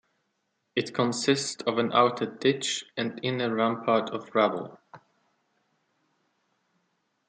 [0.75, 4.79] It consists of an outer ditch and inner rampart of rubble.